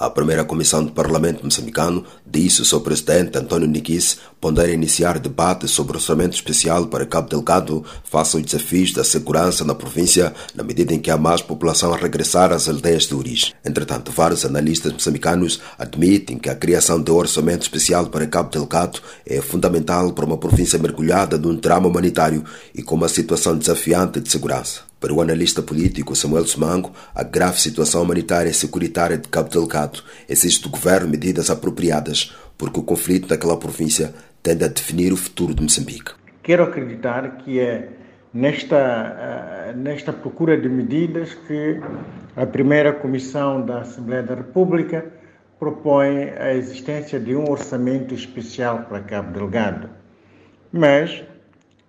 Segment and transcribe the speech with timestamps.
[0.00, 5.94] A primeira comissão do Parlamento moçambicano disse seu presidente António Niquis pondera iniciar debate sobre
[5.94, 10.94] o orçamento especial para Cabo Delgado face aos desafios da segurança na província, na medida
[10.94, 13.52] em que há mais população a regressar às aldeias de origem.
[13.64, 19.00] Entretanto, vários analistas moçambicanos admitem que a criação de um orçamento especial para Cabo Delgado
[19.26, 24.30] é fundamental para uma província mergulhada num drama humanitário e com uma situação desafiante de
[24.30, 24.87] segurança.
[25.00, 30.02] Para o analista político Samuel Sumango, a grave situação humanitária e securitária de Cabo Delgado
[30.28, 34.12] exige do governo medidas apropriadas, porque o conflito daquela província
[34.42, 36.10] tende a definir o futuro de Moçambique.
[36.42, 37.90] Quero acreditar que é
[38.34, 41.80] nesta, nesta procura de medidas que
[42.34, 45.06] a primeira comissão da Assembleia da República
[45.60, 49.90] propõe a existência de um orçamento especial para Cabo Delgado.
[50.72, 51.22] Mas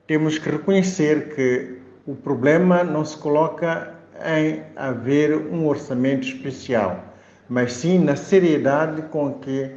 [0.05, 1.78] temos que reconhecer que
[2.09, 3.91] o problema não se coloca
[4.35, 7.03] em haver um orçamento especial,
[7.47, 9.69] mas sim na seriedade com que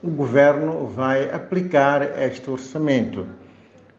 [0.00, 3.26] o governo vai aplicar este orçamento.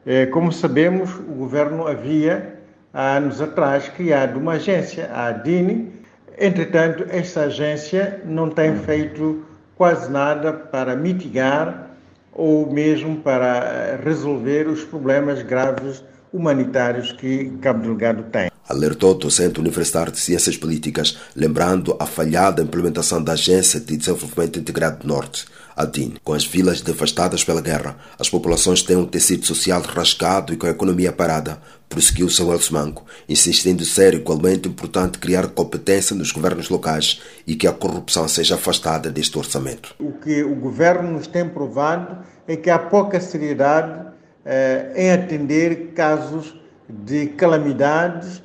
[0.06, 2.58] É, como sabemos, o governo havia,
[2.94, 5.92] há anos atrás, criado uma agência, a ADINE.
[6.40, 9.44] Entretanto, esta agência não tem feito
[9.76, 11.90] quase nada para mitigar
[12.32, 16.02] ou mesmo para resolver os problemas graves
[16.34, 18.52] humanitários que Cabo Delgado tem.
[18.68, 24.58] Alertou o Centro Universitário de Ciências Políticas, lembrando a falhada implementação da Agência de Desenvolvimento
[24.58, 25.46] Integrado do Norte,
[25.76, 26.16] ADIN.
[26.24, 30.66] Com as vilas devastadas pela guerra, as populações têm um tecido social rasgado e com
[30.66, 37.22] a economia parada, prosseguiu Samuel Manco, insistindo ser igualmente importante criar competência nos governos locais
[37.46, 39.94] e que a corrupção seja afastada deste orçamento.
[40.00, 42.18] O que o governo nos tem provado
[42.48, 44.13] é que há pouca seriedade
[44.46, 46.56] eh, em atender casos
[46.88, 48.42] de calamidades,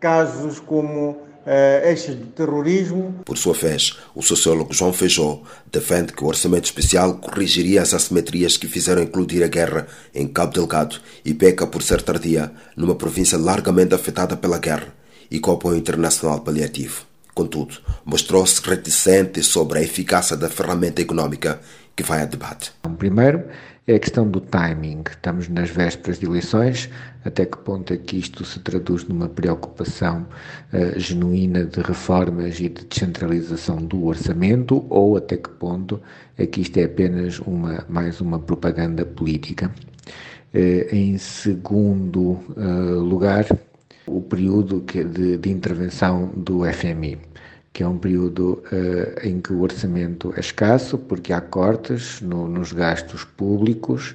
[0.00, 3.20] casos como eh, estes de terrorismo.
[3.24, 8.56] Por sua vez, o sociólogo João Feijó defende que o orçamento especial corrigiria as assimetrias
[8.56, 13.38] que fizeram incluir a guerra em Cabo Delgado e peca por ser tardia numa província
[13.38, 14.94] largamente afetada pela guerra
[15.30, 17.06] e com apoio internacional paliativo.
[17.34, 21.60] Contudo, mostrou-se reticente sobre a eficácia da ferramenta econômica
[21.96, 22.72] que vai a debate.
[22.98, 23.44] Primeiro,
[23.86, 25.02] é a questão do timing.
[25.10, 26.88] Estamos nas vésperas de eleições,
[27.24, 30.26] até que ponto é que isto se traduz numa preocupação
[30.72, 36.00] uh, genuína de reformas e de descentralização do orçamento, ou até que ponto
[36.38, 39.70] é que isto é apenas uma, mais uma propaganda política.
[40.54, 43.46] Uh, em segundo uh, lugar,
[44.06, 47.31] o período de, de intervenção do FMI
[47.72, 52.46] que é um período uh, em que o orçamento é escasso, porque há cortes no,
[52.46, 54.14] nos gastos públicos,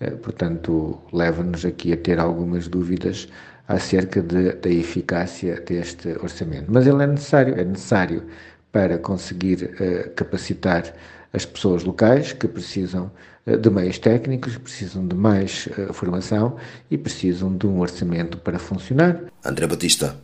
[0.00, 3.28] uh, portanto, leva-nos aqui a ter algumas dúvidas
[3.66, 6.66] acerca de, da eficácia deste orçamento.
[6.68, 8.24] Mas ele é necessário, é necessário
[8.70, 10.92] para conseguir uh, capacitar
[11.32, 13.10] as pessoas locais que precisam
[13.46, 16.56] de meios técnicos, precisam de mais formação
[16.90, 19.24] e precisam de um orçamento para funcionar.
[19.42, 20.16] André Batista,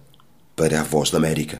[0.57, 1.53] para a Voz da América.